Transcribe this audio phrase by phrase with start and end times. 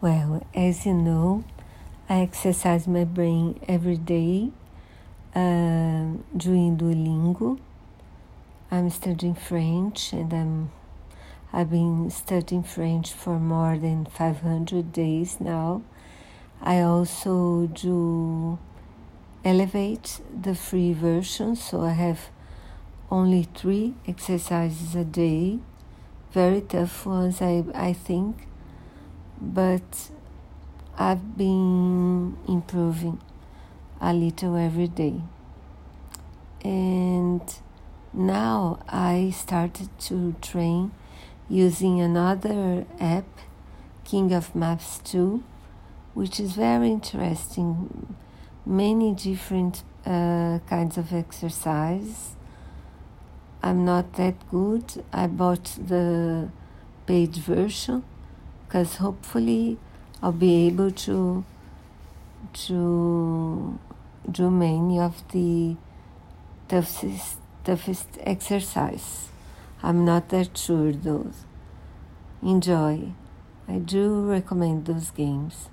[0.00, 1.44] Well, as you know,
[2.08, 4.50] I exercise my brain every day
[5.34, 7.58] uh, doing Duolingo.
[8.70, 10.70] I'm studying French and I'm
[11.52, 15.82] I've been studying French for more than 500 days now.
[16.62, 18.58] I also do
[19.44, 22.28] Elevate the free version, so I have
[23.10, 25.58] only three exercises a day,
[26.32, 28.46] very tough ones, I, I think
[29.40, 30.10] but
[30.98, 33.20] I've been improving
[34.00, 35.22] a little every day.
[36.62, 37.42] And
[38.12, 40.92] now I started to train
[41.48, 43.24] using another app,
[44.04, 45.42] King of Math 2,
[46.14, 48.14] which is very interesting.
[48.66, 52.36] Many different uh, kinds of exercise.
[53.62, 55.02] I'm not that good.
[55.12, 56.50] I bought the
[57.06, 58.04] paid version
[58.70, 59.76] because hopefully
[60.22, 61.44] I'll be able to
[62.52, 63.78] to
[64.30, 65.74] do many of the
[66.68, 69.28] toughest toughest exercise.
[69.82, 71.32] I'm not that sure though.
[72.42, 73.12] Enjoy.
[73.66, 75.68] I do recommend those games.